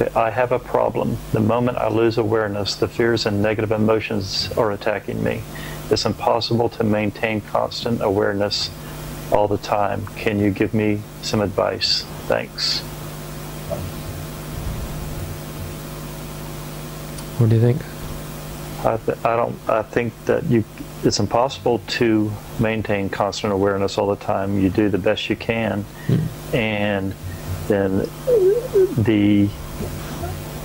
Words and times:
I 0.00 0.30
have 0.30 0.52
a 0.52 0.58
problem. 0.58 1.18
The 1.32 1.40
moment 1.40 1.76
I 1.78 1.88
lose 1.88 2.16
awareness, 2.16 2.74
the 2.74 2.88
fears 2.88 3.26
and 3.26 3.42
negative 3.42 3.70
emotions 3.70 4.50
are 4.56 4.72
attacking 4.72 5.22
me. 5.22 5.42
It's 5.90 6.06
impossible 6.06 6.68
to 6.70 6.84
maintain 6.84 7.40
constant 7.40 8.00
awareness 8.02 8.70
all 9.30 9.46
the 9.46 9.58
time. 9.58 10.06
Can 10.16 10.38
you 10.38 10.50
give 10.50 10.72
me 10.72 11.02
some 11.22 11.40
advice? 11.40 12.02
Thanks. 12.28 12.80
What 17.38 17.50
do 17.50 17.56
you 17.56 17.60
think? 17.60 17.82
I, 18.84 18.96
th- 18.96 19.18
I 19.24 19.36
don't. 19.36 19.56
I 19.68 19.82
think 19.82 20.12
that 20.26 20.44
you. 20.44 20.64
It's 21.02 21.18
impossible 21.18 21.78
to 21.78 22.30
maintain 22.58 23.08
constant 23.08 23.52
awareness 23.52 23.98
all 23.98 24.08
the 24.08 24.16
time. 24.16 24.58
You 24.60 24.70
do 24.70 24.88
the 24.88 24.98
best 24.98 25.30
you 25.30 25.36
can, 25.36 25.84
mm. 26.06 26.54
and 26.54 27.14
then 27.68 28.08
the 29.02 29.48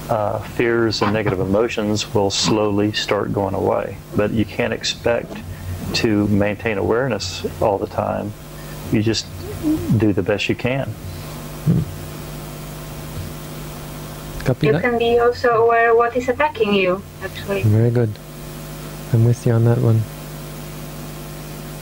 uh, 0.09 0.39
fears 0.39 1.02
and 1.02 1.13
negative 1.13 1.39
emotions 1.39 2.13
will 2.13 2.30
slowly 2.30 2.91
start 2.91 3.34
going 3.34 3.55
away. 3.55 3.98
But 4.16 4.31
you 4.31 4.45
can't 4.45 4.73
expect 4.73 5.38
to 5.95 6.27
maintain 6.27 6.77
awareness 6.77 7.45
all 7.61 7.77
the 7.77 7.88
time. 7.88 8.33
You 8.91 9.02
just 9.02 9.25
do 9.97 10.13
the 10.13 10.23
best 10.23 10.49
you 10.49 10.55
can. 10.55 10.94
Copy 14.45 14.67
you 14.67 14.73
that? 14.73 14.81
can 14.81 14.99
be 14.99 15.17
also 15.17 15.63
aware 15.63 15.95
what 15.95 16.16
is 16.16 16.30
attacking 16.30 16.73
you, 16.75 17.02
actually. 17.23 17.63
Very 17.63 17.89
good. 17.89 18.11
I'm 19.11 19.25
with 19.25 19.45
you 19.45 19.53
on 19.53 19.66
that 19.66 19.80
one. 19.80 20.02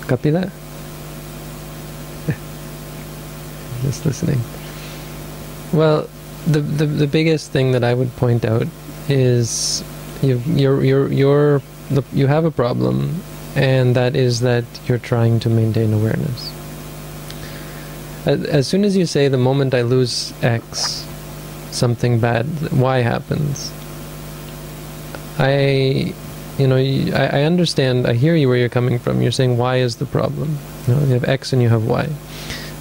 Copy 0.08 0.30
that? 0.30 0.50
Just 3.82 4.06
listening. 4.06 4.40
Well, 5.74 6.08
the, 6.48 6.60
the 6.60 6.86
the 6.86 7.08
biggest 7.08 7.52
thing 7.52 7.72
that 7.72 7.84
I 7.84 7.94
would 7.94 8.16
point 8.18 8.46
out 8.46 8.68
is 9.08 9.84
you 10.22 10.42
you're 10.46 10.84
you're 10.84 11.12
you're 11.12 11.62
the, 11.90 12.04
you 12.14 12.28
have 12.28 12.46
a 12.46 12.52
problem, 12.52 13.22
and 13.56 13.96
that 13.96 14.16
is 14.16 14.42
that 14.42 14.66
you're 14.88 14.98
trying 14.98 15.40
to 15.42 15.50
maintain 15.50 15.94
awareness. 15.94 16.52
As, 18.26 18.44
as 18.46 18.68
soon 18.68 18.86
as 18.86 18.96
you 18.96 19.06
say 19.06 19.28
the 19.28 19.38
moment 19.38 19.74
I 19.74 19.82
lose 19.82 20.34
X, 20.42 21.06
something 21.72 22.20
bad, 22.20 22.72
Y 22.72 22.98
happens. 23.00 23.72
I, 25.38 26.14
you 26.58 26.68
know, 26.68 26.78
I, 26.78 27.40
I 27.40 27.44
understand. 27.44 28.08
I 28.08 28.14
hear 28.14 28.36
you 28.36 28.48
where 28.48 28.58
you're 28.58 28.70
coming 28.70 29.00
from. 29.00 29.22
You're 29.22 29.32
saying 29.32 29.58
Y 29.58 29.78
is 29.78 29.98
the 29.98 30.06
problem. 30.06 30.58
You, 30.88 30.96
know, 30.96 31.02
you 31.02 31.14
have 31.14 31.26
X 31.26 31.52
and 31.54 31.62
you 31.62 31.70
have 31.70 31.86
Y. 31.86 32.08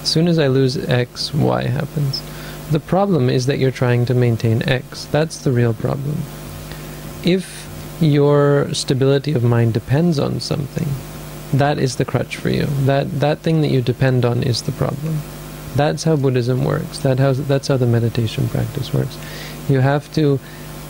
As 0.03 0.09
soon 0.09 0.28
as 0.28 0.39
I 0.39 0.48
lose 0.48 0.77
X, 0.77 1.33
Y 1.34 1.65
happens. 1.65 2.22
The 2.73 2.81
problem 2.81 3.28
is 3.28 3.45
that 3.47 3.59
you're 3.59 3.70
trying 3.70 4.06
to 4.06 4.15
maintain 4.15 4.67
X. 4.67 5.05
That's 5.05 5.37
the 5.37 5.53
real 5.53 5.75
problem. 5.75 6.17
If 7.23 7.69
your 8.01 8.73
stability 8.73 9.34
of 9.34 9.45
mind 9.45 9.75
depends 9.75 10.19
on 10.19 10.41
something, 10.41 10.89
that 11.53 11.78
is 11.78 11.97
the 11.97 12.06
crutch 12.06 12.37
for 12.37 12.48
you. 12.48 12.65
That 12.87 13.20
that 13.20 13.41
thing 13.41 13.61
that 13.61 13.69
you 13.69 13.83
depend 13.83 14.25
on 14.25 14.43
is 14.43 14.62
the 14.62 14.73
problem. 14.73 15.20
That's 15.77 16.05
how 16.05 16.17
Buddhism 16.17 16.65
works. 16.65 17.00
That 17.00 17.19
how, 17.19 17.34
that's 17.34 17.69
how 17.69 17.77
the 17.77 17.87
meditation 17.87 18.48
practice 18.48 18.95
works. 18.95 19.19
You 19.69 19.81
have 19.81 20.11
to 20.15 20.41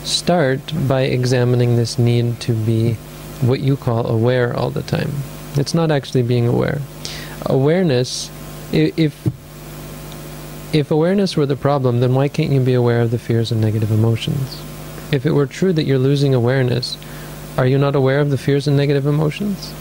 start 0.04 0.60
by 0.86 1.02
examining 1.02 1.74
this 1.74 1.98
need 1.98 2.38
to 2.42 2.52
be 2.52 2.94
what 3.40 3.58
you 3.58 3.76
call 3.76 4.06
aware 4.06 4.56
all 4.56 4.70
the 4.70 4.82
time. 4.82 5.10
It's 5.56 5.74
not 5.74 5.90
actually 5.90 6.22
being 6.22 6.46
aware. 6.46 6.80
Awareness, 7.46 8.30
if 8.70 9.26
if 10.72 10.90
awareness 10.90 11.36
were 11.36 11.46
the 11.46 11.56
problem, 11.56 12.00
then 12.00 12.14
why 12.14 12.28
can't 12.28 12.50
you 12.50 12.60
be 12.60 12.72
aware 12.72 13.02
of 13.02 13.10
the 13.10 13.18
fears 13.18 13.52
and 13.52 13.60
negative 13.60 13.90
emotions? 13.90 14.62
If 15.12 15.26
it 15.26 15.32
were 15.32 15.46
true 15.46 15.72
that 15.74 15.84
you're 15.84 15.98
losing 15.98 16.34
awareness, 16.34 16.96
are 17.58 17.66
you 17.66 17.76
not 17.76 17.94
aware 17.94 18.20
of 18.20 18.30
the 18.30 18.38
fears 18.38 18.66
and 18.66 18.76
negative 18.76 19.06
emotions? 19.06 19.74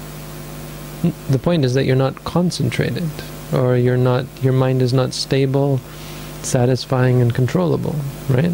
The 1.29 1.39
point 1.39 1.63
is 1.63 1.73
that 1.75 1.85
you're 1.85 1.95
not 1.95 2.25
concentrated, 2.25 3.09
or 3.53 3.77
you're 3.77 3.95
not, 3.95 4.25
your 4.41 4.51
mind 4.51 4.81
is 4.81 4.93
not 4.93 5.13
stable, 5.13 5.79
satisfying, 6.41 7.21
and 7.21 7.33
controllable, 7.33 7.95
right? 8.29 8.51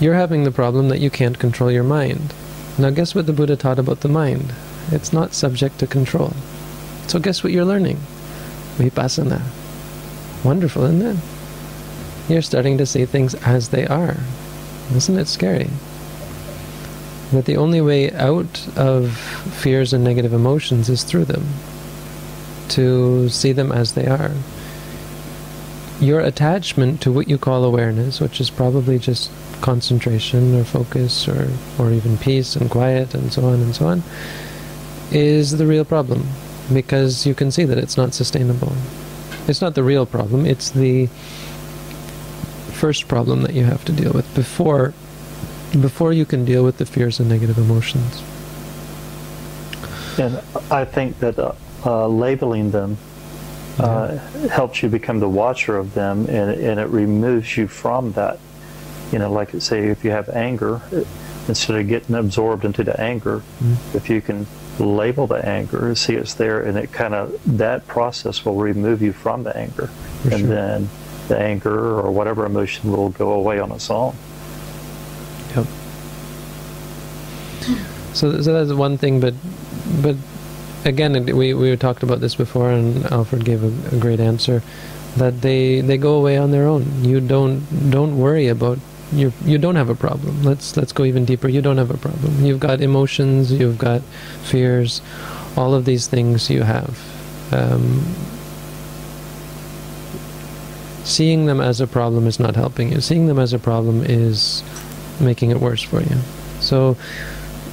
You're 0.00 0.14
having 0.14 0.42
the 0.42 0.50
problem 0.50 0.88
that 0.88 1.00
you 1.00 1.10
can't 1.10 1.38
control 1.38 1.70
your 1.70 1.84
mind. 1.84 2.34
Now, 2.76 2.90
guess 2.90 3.14
what 3.14 3.26
the 3.26 3.32
Buddha 3.32 3.56
taught 3.56 3.78
about 3.78 4.00
the 4.00 4.08
mind? 4.08 4.52
It's 4.90 5.12
not 5.12 5.32
subject 5.32 5.78
to 5.78 5.86
control. 5.86 6.34
So, 7.06 7.20
guess 7.20 7.42
what 7.44 7.52
you're 7.52 7.64
learning? 7.64 7.98
Vipassana. 8.76 9.42
Wonderful, 10.44 10.84
isn't 10.84 11.02
it? 11.02 11.16
You're 12.28 12.42
starting 12.42 12.78
to 12.78 12.86
see 12.86 13.04
things 13.04 13.34
as 13.36 13.68
they 13.68 13.86
are. 13.86 14.16
Isn't 14.94 15.18
it 15.18 15.28
scary? 15.28 15.70
That 17.32 17.44
the 17.44 17.56
only 17.56 17.80
way 17.80 18.12
out 18.12 18.68
of 18.76 19.16
fears 19.16 19.92
and 19.92 20.04
negative 20.04 20.32
emotions 20.32 20.88
is 20.88 21.02
through 21.04 21.26
them. 21.26 21.46
To 22.70 23.28
see 23.28 23.52
them 23.52 23.72
as 23.72 23.94
they 23.94 24.06
are. 24.06 24.32
Your 26.00 26.20
attachment 26.20 27.00
to 27.02 27.12
what 27.12 27.28
you 27.28 27.38
call 27.38 27.64
awareness, 27.64 28.20
which 28.20 28.40
is 28.40 28.50
probably 28.50 28.98
just 28.98 29.30
concentration 29.60 30.54
or 30.54 30.64
focus 30.64 31.26
or, 31.28 31.48
or 31.78 31.90
even 31.90 32.18
peace 32.18 32.56
and 32.56 32.70
quiet 32.70 33.14
and 33.14 33.32
so 33.32 33.44
on 33.44 33.60
and 33.60 33.74
so 33.74 33.86
on, 33.86 34.02
is 35.10 35.56
the 35.58 35.66
real 35.66 35.84
problem 35.84 36.26
because 36.72 37.26
you 37.26 37.34
can 37.34 37.50
see 37.50 37.64
that 37.64 37.78
it's 37.78 37.96
not 37.96 38.12
sustainable. 38.12 38.72
It's 39.48 39.60
not 39.60 39.74
the 39.74 39.82
real 39.82 40.06
problem, 40.06 40.46
it's 40.46 40.70
the 40.70 41.06
first 42.72 43.08
problem 43.08 43.42
that 43.42 43.54
you 43.54 43.64
have 43.64 43.84
to 43.86 43.92
deal 43.92 44.12
with 44.12 44.32
before 44.34 44.92
before 45.80 46.12
you 46.12 46.24
can 46.24 46.44
deal 46.44 46.62
with 46.62 46.78
the 46.78 46.86
fears 46.86 47.20
and 47.20 47.28
negative 47.28 47.58
emotions. 47.58 48.22
And 50.18 50.40
I 50.70 50.84
think 50.84 51.18
that 51.18 51.38
uh, 51.38 51.52
uh, 51.84 52.06
labeling 52.06 52.70
them 52.70 52.96
uh, 53.78 54.12
yeah. 54.12 54.48
helps 54.48 54.82
you 54.82 54.88
become 54.88 55.20
the 55.20 55.28
watcher 55.28 55.76
of 55.76 55.92
them, 55.94 56.26
and, 56.28 56.50
and 56.50 56.80
it 56.80 56.88
removes 56.88 57.56
you 57.56 57.68
from 57.68 58.12
that. 58.12 58.38
You 59.12 59.18
know, 59.18 59.30
like 59.30 59.50
say 59.60 59.88
if 59.88 60.04
you 60.04 60.10
have 60.10 60.28
anger, 60.30 60.80
instead 61.48 61.78
of 61.78 61.86
getting 61.86 62.14
absorbed 62.14 62.64
into 62.64 62.82
the 62.82 62.98
anger, 63.00 63.38
mm-hmm. 63.38 63.96
if 63.96 64.08
you 64.08 64.20
can 64.20 64.46
label 64.80 65.26
the 65.26 65.44
anger, 65.46 65.94
see 65.94 66.14
it's 66.14 66.34
there, 66.34 66.60
and 66.60 66.76
it 66.76 66.92
kind 66.92 67.14
of 67.14 67.38
that 67.58 67.86
process 67.86 68.44
will 68.44 68.56
remove 68.56 69.02
you 69.02 69.12
from 69.12 69.42
the 69.44 69.56
anger, 69.56 69.86
For 70.22 70.30
and 70.30 70.40
sure. 70.40 70.48
then 70.48 70.88
the 71.28 71.38
anger 71.38 72.00
or 72.00 72.10
whatever 72.10 72.44
emotion 72.46 72.92
will 72.92 73.10
go 73.10 73.32
away 73.32 73.58
on 73.58 73.72
its 73.72 73.90
own. 73.90 74.14
Yep. 75.54 75.66
So, 78.12 78.40
so 78.40 78.52
that's 78.52 78.72
one 78.72 78.98
thing, 78.98 79.20
but 79.20 79.34
but 80.02 80.16
again, 80.84 81.24
we 81.36 81.54
we 81.54 81.76
talked 81.76 82.02
about 82.02 82.20
this 82.20 82.34
before, 82.34 82.70
and 82.70 83.04
Alfred 83.06 83.44
gave 83.44 83.62
a, 83.62 83.96
a 83.96 83.98
great 83.98 84.20
answer 84.20 84.62
that 85.16 85.40
they 85.40 85.80
they 85.80 85.96
go 85.96 86.14
away 86.14 86.36
on 86.36 86.50
their 86.50 86.66
own. 86.66 87.04
You 87.04 87.20
don't 87.20 87.90
don't 87.90 88.18
worry 88.18 88.48
about 88.48 88.78
you 89.12 89.32
you 89.44 89.58
don't 89.58 89.76
have 89.76 89.88
a 89.88 89.94
problem. 89.94 90.42
Let's 90.42 90.76
let's 90.76 90.92
go 90.92 91.04
even 91.04 91.24
deeper. 91.24 91.48
You 91.48 91.62
don't 91.62 91.78
have 91.78 91.90
a 91.90 91.96
problem. 91.96 92.44
You've 92.44 92.60
got 92.60 92.80
emotions. 92.80 93.52
You've 93.52 93.78
got 93.78 94.02
fears. 94.42 95.00
All 95.56 95.74
of 95.74 95.84
these 95.84 96.06
things 96.06 96.50
you 96.50 96.62
have. 96.62 97.00
Um, 97.52 98.04
seeing 101.04 101.46
them 101.46 101.60
as 101.60 101.80
a 101.80 101.86
problem 101.86 102.26
is 102.26 102.40
not 102.40 102.56
helping 102.56 102.92
you. 102.92 103.00
Seeing 103.00 103.26
them 103.26 103.38
as 103.38 103.52
a 103.52 103.58
problem 103.58 104.02
is 104.04 104.62
making 105.20 105.50
it 105.50 105.60
worse 105.60 105.82
for 105.82 106.02
you. 106.02 106.16
So 106.60 106.96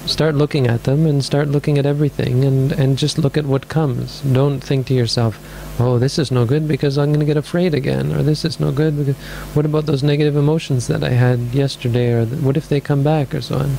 start 0.05 0.35
looking 0.35 0.67
at 0.67 0.83
them 0.83 1.05
and 1.05 1.23
start 1.23 1.47
looking 1.47 1.77
at 1.77 1.85
everything 1.85 2.43
and, 2.43 2.71
and 2.73 2.97
just 2.97 3.17
look 3.17 3.37
at 3.37 3.45
what 3.45 3.69
comes. 3.69 4.21
Don't 4.21 4.59
think 4.59 4.87
to 4.87 4.93
yourself, 4.93 5.39
oh, 5.79 5.97
this 5.97 6.19
is 6.19 6.31
no 6.31 6.45
good 6.45 6.67
because 6.67 6.97
I'm 6.97 7.09
going 7.09 7.19
to 7.19 7.25
get 7.25 7.37
afraid 7.37 7.73
again, 7.73 8.13
or 8.13 8.21
this 8.23 8.43
is 8.43 8.59
no 8.59 8.71
good 8.71 8.97
because 8.97 9.15
what 9.55 9.65
about 9.65 9.85
those 9.85 10.03
negative 10.03 10.35
emotions 10.35 10.87
that 10.87 11.03
I 11.03 11.11
had 11.11 11.39
yesterday, 11.53 12.11
or 12.13 12.25
what 12.25 12.57
if 12.57 12.67
they 12.67 12.81
come 12.81 13.03
back, 13.03 13.33
or 13.33 13.41
so 13.41 13.59
on. 13.59 13.69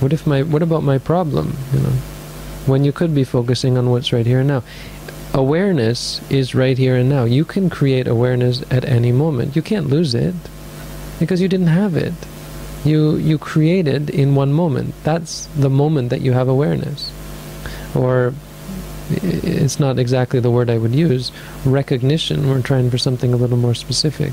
What 0.00 0.12
if 0.12 0.26
my 0.26 0.42
what 0.42 0.62
about 0.62 0.82
my 0.82 0.98
problem? 0.98 1.56
You 1.72 1.80
know, 1.80 1.92
when 2.66 2.84
you 2.84 2.92
could 2.92 3.14
be 3.14 3.24
focusing 3.24 3.78
on 3.78 3.90
what's 3.90 4.12
right 4.12 4.26
here 4.26 4.40
and 4.40 4.48
now. 4.48 4.62
Awareness 5.34 6.22
is 6.30 6.54
right 6.54 6.78
here 6.78 6.96
and 6.96 7.10
now. 7.10 7.24
You 7.24 7.44
can 7.44 7.68
create 7.68 8.08
awareness 8.08 8.64
at 8.70 8.86
any 8.86 9.12
moment. 9.12 9.54
You 9.54 9.60
can't 9.60 9.88
lose 9.88 10.14
it 10.14 10.34
because 11.18 11.42
you 11.42 11.48
didn't 11.48 11.66
have 11.66 11.94
it. 11.94 12.14
You 12.86 13.16
you 13.16 13.36
created 13.38 14.10
in 14.10 14.36
one 14.36 14.52
moment. 14.52 14.94
That's 15.02 15.46
the 15.56 15.70
moment 15.70 16.10
that 16.10 16.20
you 16.20 16.32
have 16.32 16.48
awareness. 16.48 17.10
Or 17.94 18.32
it's 19.10 19.78
not 19.80 19.98
exactly 19.98 20.40
the 20.40 20.50
word 20.50 20.70
I 20.70 20.78
would 20.78 20.94
use, 20.94 21.32
recognition. 21.64 22.48
We're 22.48 22.62
trying 22.62 22.90
for 22.90 22.98
something 22.98 23.32
a 23.32 23.36
little 23.36 23.56
more 23.56 23.74
specific. 23.74 24.32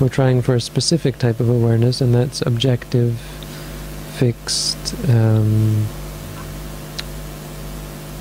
We're 0.00 0.08
trying 0.08 0.42
for 0.42 0.54
a 0.54 0.60
specific 0.60 1.18
type 1.18 1.40
of 1.40 1.48
awareness, 1.48 2.00
and 2.00 2.14
that's 2.14 2.40
objective, 2.42 3.18
fixed, 4.18 4.94
um, 5.10 5.86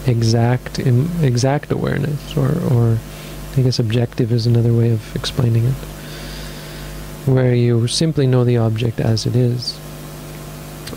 exact, 0.05 0.79
exact 0.79 1.71
awareness, 1.71 2.35
or, 2.35 2.49
or 2.71 2.97
I 3.55 3.61
guess 3.61 3.79
objective 3.79 4.31
is 4.31 4.45
another 4.45 4.73
way 4.73 4.91
of 4.91 5.15
explaining 5.15 5.65
it. 5.65 5.75
Where 7.25 7.53
you 7.53 7.87
simply 7.87 8.27
know 8.27 8.43
the 8.43 8.57
object 8.57 8.99
as 8.99 9.25
it 9.25 9.35
is. 9.35 9.79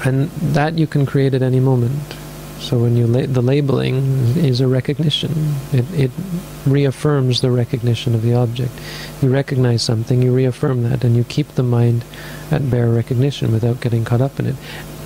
And 0.04 0.30
that 0.54 0.78
you 0.78 0.86
can 0.86 1.06
create 1.06 1.34
at 1.34 1.42
any 1.42 1.60
moment. 1.60 2.14
So 2.62 2.78
when 2.78 2.96
you 2.96 3.06
la- 3.06 3.26
the 3.26 3.42
labeling 3.42 4.36
is 4.36 4.60
a 4.60 4.69
recognition. 4.69 5.32
It, 5.72 5.84
it 5.92 6.10
reaffirms 6.64 7.40
the 7.40 7.50
recognition 7.50 8.14
of 8.14 8.22
the 8.22 8.34
object. 8.34 8.72
You 9.20 9.32
recognize 9.32 9.82
something, 9.82 10.22
you 10.22 10.32
reaffirm 10.32 10.84
that, 10.84 11.02
and 11.04 11.16
you 11.16 11.24
keep 11.24 11.48
the 11.48 11.64
mind 11.64 12.04
at 12.50 12.70
bare 12.70 12.88
recognition 12.88 13.50
without 13.52 13.80
getting 13.80 14.04
caught 14.04 14.20
up 14.20 14.38
in 14.38 14.46
it. 14.46 14.56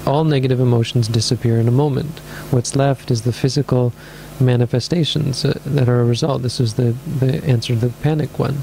All 0.07 0.25
negative 0.25 0.61
emotions 0.61 1.09
disappear 1.09 1.59
in 1.59 1.67
a 1.67 1.73
moment. 1.73 2.19
What's 2.51 2.77
left 2.77 3.11
is 3.11 3.23
the 3.23 3.33
physical 3.33 3.93
manifestations 4.39 5.45
uh, 5.45 5.59
that 5.65 5.89
are 5.89 6.01
a 6.01 6.05
result. 6.05 6.43
This 6.43 6.61
is 6.61 6.75
the, 6.75 6.95
the 7.19 7.43
answer 7.45 7.75
to 7.75 7.81
the 7.81 7.93
panic 8.03 8.39
one 8.39 8.59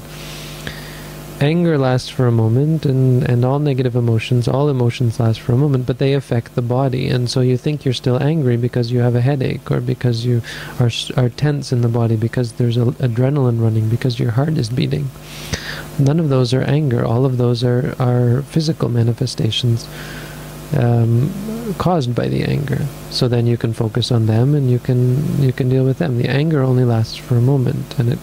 anger 1.40 1.76
lasts 1.76 2.08
for 2.08 2.26
a 2.26 2.32
moment 2.32 2.86
and, 2.86 3.22
and 3.28 3.44
all 3.44 3.58
negative 3.58 3.96
emotions, 3.96 4.46
all 4.46 4.68
emotions 4.68 5.18
last 5.18 5.40
for 5.40 5.52
a 5.52 5.56
moment, 5.56 5.86
but 5.86 5.98
they 5.98 6.14
affect 6.14 6.54
the 6.54 6.62
body. 6.62 7.08
And 7.08 7.28
so 7.28 7.40
you 7.40 7.56
think 7.56 7.84
you're 7.84 7.94
still 7.94 8.22
angry 8.22 8.56
because 8.56 8.92
you 8.92 9.00
have 9.00 9.14
a 9.14 9.20
headache 9.20 9.70
or 9.70 9.80
because 9.80 10.24
you 10.24 10.42
are, 10.78 10.90
are 11.16 11.28
tense 11.28 11.72
in 11.72 11.80
the 11.80 11.88
body, 11.88 12.16
because 12.16 12.52
there's 12.52 12.76
a, 12.76 12.84
adrenaline 12.84 13.60
running, 13.60 13.88
because 13.88 14.18
your 14.18 14.32
heart 14.32 14.56
is 14.56 14.70
beating. 14.70 15.10
None 15.98 16.20
of 16.20 16.28
those 16.28 16.54
are 16.54 16.62
anger. 16.62 17.04
All 17.04 17.26
of 17.26 17.36
those 17.36 17.64
are, 17.64 17.94
are 18.00 18.42
physical 18.42 18.88
manifestations 18.88 19.88
um, 20.76 21.74
caused 21.78 22.14
by 22.14 22.28
the 22.28 22.44
anger. 22.44 22.86
So 23.10 23.28
then 23.28 23.46
you 23.46 23.56
can 23.56 23.72
focus 23.72 24.10
on 24.10 24.26
them 24.26 24.54
and 24.54 24.70
you 24.70 24.78
can 24.78 25.42
you 25.42 25.52
can 25.52 25.68
deal 25.68 25.84
with 25.84 25.98
them. 25.98 26.18
The 26.18 26.28
anger 26.28 26.62
only 26.62 26.84
lasts 26.84 27.16
for 27.16 27.36
a 27.36 27.40
moment 27.40 27.98
and 27.98 28.12
it 28.12 28.18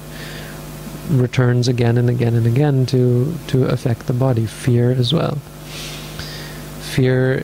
returns 1.11 1.67
again 1.67 1.97
and 1.97 2.09
again 2.09 2.33
and 2.33 2.47
again 2.47 2.85
to, 2.87 3.35
to 3.47 3.65
affect 3.65 4.07
the 4.07 4.13
body. 4.13 4.45
Fear 4.45 4.91
as 4.91 5.13
well. 5.13 5.35
Fear, 6.93 7.43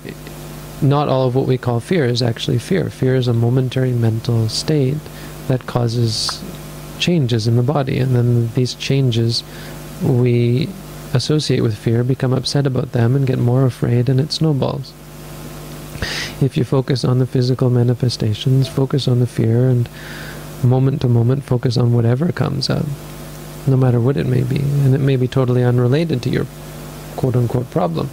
not 0.81 1.09
all 1.09 1.27
of 1.27 1.35
what 1.35 1.47
we 1.47 1.57
call 1.57 1.79
fear 1.79 2.05
is 2.05 2.21
actually 2.21 2.59
fear. 2.59 2.89
Fear 2.89 3.15
is 3.15 3.27
a 3.27 3.33
momentary 3.33 3.91
mental 3.91 4.49
state 4.49 4.97
that 5.47 5.65
causes 5.65 6.43
changes 6.99 7.47
in 7.47 7.55
the 7.55 7.63
body, 7.63 7.99
and 7.99 8.15
then 8.15 8.49
these 8.53 8.73
changes 8.73 9.43
we 10.01 10.67
associate 11.13 11.61
with 11.61 11.77
fear, 11.77 12.03
become 12.03 12.33
upset 12.33 12.67
about 12.67 12.91
them, 12.91 13.15
and 13.15 13.27
get 13.27 13.39
more 13.39 13.65
afraid, 13.65 14.09
and 14.09 14.19
it 14.19 14.31
snowballs. 14.31 14.93
If 16.41 16.57
you 16.57 16.63
focus 16.63 17.05
on 17.05 17.19
the 17.19 17.25
physical 17.25 17.69
manifestations, 17.69 18.67
focus 18.67 19.07
on 19.07 19.19
the 19.19 19.27
fear, 19.27 19.69
and 19.69 19.89
moment 20.63 21.01
to 21.01 21.07
moment 21.07 21.43
focus 21.43 21.77
on 21.77 21.93
whatever 21.93 22.31
comes 22.31 22.69
up 22.69 22.85
no 23.67 23.77
matter 23.77 23.99
what 23.99 24.17
it 24.17 24.25
may 24.25 24.43
be. 24.43 24.59
And 24.59 24.95
it 24.95 25.01
may 25.01 25.15
be 25.15 25.27
totally 25.27 25.63
unrelated 25.63 26.21
to 26.23 26.29
your 26.29 26.45
quote 27.15 27.35
unquote 27.35 27.69
problem. 27.71 28.09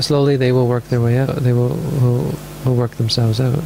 Slowly 0.00 0.36
they 0.36 0.52
will 0.52 0.68
work 0.68 0.84
their 0.84 1.00
way 1.00 1.16
out. 1.18 1.36
They 1.36 1.52
will, 1.52 1.76
will, 2.00 2.34
will 2.64 2.76
work 2.76 2.92
themselves 2.92 3.40
out. 3.40 3.64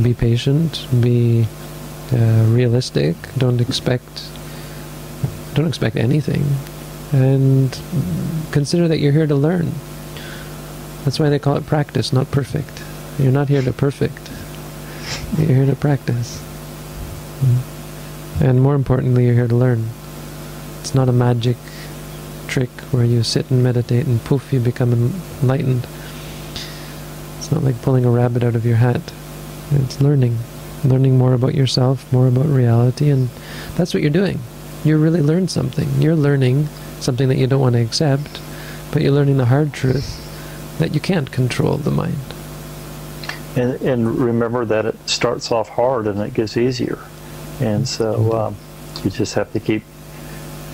Be 0.00 0.14
patient, 0.14 0.86
be 1.00 1.46
uh, 2.12 2.44
realistic, 2.48 3.16
don't 3.36 3.60
expect 3.60 4.28
don't 5.54 5.68
expect 5.68 5.96
anything. 5.96 6.44
And 7.12 7.70
consider 8.50 8.88
that 8.88 8.98
you're 8.98 9.12
here 9.12 9.26
to 9.26 9.34
learn. 9.34 9.72
That's 11.04 11.20
why 11.20 11.28
they 11.28 11.38
call 11.38 11.56
it 11.56 11.66
practice, 11.66 12.12
not 12.12 12.30
perfect. 12.30 12.82
You're 13.18 13.32
not 13.32 13.48
here 13.48 13.62
to 13.62 13.72
perfect. 13.72 14.30
You're 15.38 15.64
here 15.64 15.66
to 15.66 15.76
practice. 15.76 16.38
Mm-hmm. 17.40 17.73
And 18.40 18.60
more 18.62 18.74
importantly, 18.74 19.26
you're 19.26 19.34
here 19.34 19.48
to 19.48 19.56
learn. 19.56 19.88
It's 20.80 20.94
not 20.94 21.08
a 21.08 21.12
magic 21.12 21.56
trick 22.46 22.70
where 22.90 23.04
you 23.04 23.22
sit 23.22 23.50
and 23.50 23.62
meditate 23.62 24.06
and 24.06 24.22
poof, 24.24 24.52
you 24.52 24.60
become 24.60 25.12
enlightened. 25.42 25.86
It's 27.38 27.50
not 27.50 27.62
like 27.62 27.80
pulling 27.82 28.04
a 28.04 28.10
rabbit 28.10 28.44
out 28.44 28.54
of 28.54 28.66
your 28.66 28.76
hat. 28.76 29.12
It's 29.70 30.00
learning. 30.00 30.38
Learning 30.84 31.16
more 31.16 31.32
about 31.32 31.54
yourself, 31.54 32.12
more 32.12 32.28
about 32.28 32.46
reality, 32.46 33.08
and 33.08 33.28
that's 33.76 33.94
what 33.94 34.02
you're 34.02 34.10
doing. 34.10 34.38
You 34.84 34.98
really 34.98 35.22
learned 35.22 35.50
something. 35.50 35.88
You're 36.00 36.16
learning 36.16 36.66
something 37.00 37.28
that 37.28 37.38
you 37.38 37.46
don't 37.46 37.60
want 37.60 37.74
to 37.74 37.82
accept, 37.82 38.40
but 38.92 39.00
you're 39.00 39.12
learning 39.12 39.38
the 39.38 39.46
hard 39.46 39.72
truth 39.72 40.20
that 40.78 40.94
you 40.94 41.00
can't 41.00 41.30
control 41.30 41.78
the 41.78 41.90
mind. 41.90 42.34
And, 43.56 43.80
and 43.82 44.18
remember 44.18 44.64
that 44.64 44.84
it 44.84 45.08
starts 45.08 45.50
off 45.52 45.68
hard 45.70 46.06
and 46.06 46.20
it 46.20 46.34
gets 46.34 46.56
easier. 46.56 46.98
And 47.60 47.88
so 47.88 48.32
um, 48.32 48.56
you 49.04 49.10
just 49.10 49.34
have 49.34 49.52
to 49.52 49.60
keep 49.60 49.82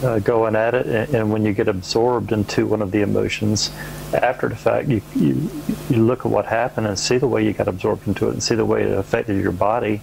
uh, 0.02 0.18
going 0.20 0.56
at 0.56 0.74
it. 0.74 0.86
And, 0.86 1.14
and, 1.14 1.32
when 1.32 1.44
you 1.44 1.52
get 1.52 1.68
absorbed 1.68 2.32
into 2.32 2.66
one 2.66 2.82
of 2.82 2.90
the 2.90 3.02
emotions, 3.02 3.70
after 4.14 4.48
the 4.48 4.56
fact, 4.56 4.88
you, 4.88 5.02
you, 5.14 5.50
you 5.90 6.04
look 6.04 6.20
at 6.20 6.32
what 6.32 6.46
happened 6.46 6.86
and 6.86 6.98
see 6.98 7.18
the 7.18 7.28
way 7.28 7.44
you 7.44 7.52
got 7.52 7.68
absorbed 7.68 8.08
into 8.08 8.28
it 8.28 8.32
and 8.32 8.42
see 8.42 8.54
the 8.54 8.64
way 8.64 8.82
it 8.82 8.92
affected 8.92 9.40
your 9.42 9.52
body 9.52 10.00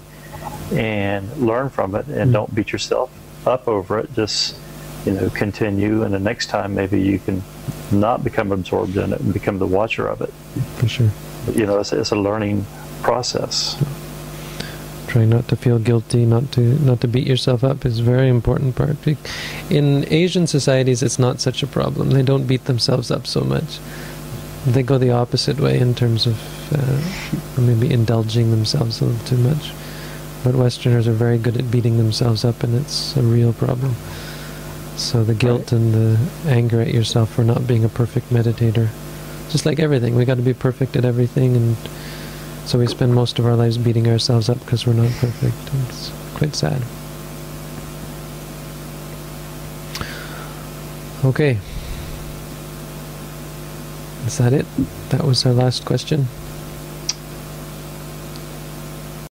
and 0.72 1.36
learn 1.38 1.70
from 1.70 1.96
it 1.96 2.06
and 2.08 2.16
mm-hmm. 2.16 2.32
don't 2.32 2.54
beat 2.54 2.72
yourself 2.72 3.12
up 3.48 3.68
over 3.68 4.00
it. 4.00 4.14
Just, 4.14 4.56
you 5.06 5.14
know, 5.14 5.30
continue. 5.30 6.04
And 6.04 6.14
the 6.14 6.20
next 6.20 6.48
time, 6.48 6.76
maybe 6.76 7.02
you 7.02 7.20
can 7.20 7.42
not 7.92 8.24
become 8.24 8.52
absorbed 8.52 8.98
in 8.98 9.14
it 9.14 9.20
and 9.20 9.34
become 9.34 9.60
the 9.60 9.68
watcher 9.68 10.08
of 10.08 10.22
it. 10.22 10.30
For 10.78 10.88
sure. 10.88 11.10
You 11.54 11.66
know, 11.66 11.80
it's, 11.80 11.94
it's 11.94 12.12
a 12.12 12.16
learning 12.16 12.66
process. 13.02 13.82
Trying 15.08 15.30
not 15.30 15.48
to 15.48 15.56
feel 15.56 15.80
guilty, 15.80 16.26
not 16.26 16.52
to 16.52 16.62
not 16.62 17.00
to 17.02 17.08
beat 17.08 17.26
yourself 17.26 17.64
up 17.64 17.86
is 17.86 18.00
a 18.00 18.04
very 18.04 18.28
important 18.28 18.76
part. 18.76 18.98
In 19.70 20.06
Asian 20.12 20.48
societies, 20.48 21.02
it's 21.02 21.18
not 21.18 21.40
such 21.40 21.64
a 21.64 21.68
problem. 21.68 22.12
They 22.12 22.24
don't 22.24 22.46
beat 22.46 22.66
themselves 22.66 23.10
up 23.10 23.26
so 23.26 23.42
much. 23.42 23.80
They 24.66 24.84
go 24.84 24.98
the 24.98 25.12
opposite 25.12 25.62
way 25.62 25.80
in 25.80 25.96
terms 25.96 26.28
of 26.28 26.38
uh, 26.74 27.62
maybe 27.62 27.92
indulging 27.92 28.52
themselves 28.52 29.00
a 29.00 29.06
little 29.06 29.28
too 29.28 29.38
much. 29.38 29.72
But 30.44 30.56
Westerners 30.56 31.08
are 31.08 31.14
very 31.14 31.38
good 31.38 31.56
at 31.56 31.72
beating 31.72 31.98
themselves 31.98 32.44
up, 32.44 32.62
and 32.64 32.76
it's 32.76 33.16
a 33.16 33.22
real 33.22 33.54
problem. 33.54 33.96
So 34.98 35.24
the 35.24 35.36
guilt 35.36 35.72
and 35.72 35.94
the 35.94 36.20
anger 36.48 36.82
at 36.82 36.94
yourself 36.94 37.32
for 37.32 37.44
not 37.44 37.66
being 37.66 37.86
a 37.86 37.90
perfect 37.90 38.30
meditator, 38.30 38.90
just 39.50 39.66
like 39.66 39.80
everything, 39.80 40.16
we 40.16 40.26
got 40.26 40.36
to 40.36 40.42
be 40.42 40.54
perfect 40.54 40.98
at 40.98 41.06
everything 41.06 41.56
and 41.56 41.78
so 42.68 42.78
we 42.78 42.86
spend 42.86 43.16
most 43.16 43.40
of 43.40 43.46
our 43.46 43.56
lives 43.56 43.78
beating 43.78 44.10
ourselves 44.10 44.50
up 44.50 44.60
because 44.60 44.86
we're 44.86 44.92
not 44.92 45.10
perfect. 45.14 45.56
It's 45.88 46.12
quite 46.36 46.54
sad. 46.54 46.82
Okay. 51.24 51.58
Is 54.26 54.38
that 54.38 54.52
it? 54.52 54.66
That 55.10 55.24
was 55.24 55.46
our 55.46 55.54
last 55.54 55.86
question. 55.86 56.28